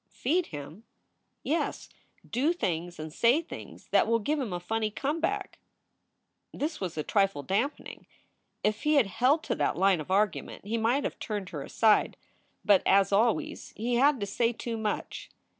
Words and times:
"Feed 0.09 0.47
him?" 0.47 0.83
"Yes, 1.43 1.87
do 2.27 2.53
things 2.53 2.97
and 2.97 3.13
say 3.13 3.39
things 3.39 3.85
that 3.89 4.07
will 4.07 4.17
give 4.17 4.39
him 4.39 4.51
a 4.51 4.59
funny 4.59 4.89
comeback." 4.89 5.59
This 6.51 6.81
was 6.81 6.97
a 6.97 7.03
trifle 7.03 7.43
dampening. 7.43 8.07
If 8.63 8.81
he 8.81 8.95
had 8.95 9.05
held 9.05 9.43
to 9.43 9.53
that 9.53 9.77
line 9.77 10.01
of 10.01 10.09
argument 10.09 10.65
he 10.65 10.79
might 10.79 11.03
have 11.03 11.19
turned 11.19 11.49
her 11.49 11.61
aside. 11.61 12.17
But, 12.65 12.81
as 12.83 13.11
always, 13.11 13.73
he 13.75 13.97
had 13.97 14.19
to 14.21 14.25
say 14.25 14.51
too 14.53 14.75
much. 14.75 15.29